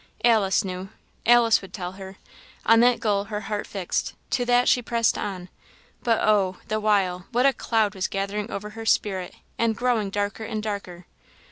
Alice 0.25 0.63
knew: 0.65 0.89
Alice 1.27 1.61
would 1.61 1.73
tell 1.73 1.91
her; 1.91 2.17
on 2.65 2.79
that 2.79 2.99
goal 2.99 3.25
her 3.25 3.41
heart 3.41 3.67
fixed, 3.67 4.15
to 4.31 4.43
that 4.45 4.67
she 4.67 4.81
pressed 4.81 5.15
on; 5.15 5.47
but 6.01 6.17
oh! 6.21 6.57
the 6.69 6.79
while, 6.79 7.27
what 7.31 7.45
a 7.45 7.53
cloud 7.53 7.93
was 7.93 8.07
gathering 8.07 8.49
over 8.49 8.71
her 8.71 8.83
spirit, 8.83 9.35
and 9.59 9.77
growing 9.77 10.09
darker 10.09 10.43
and 10.43 10.63
darker! 10.63 11.05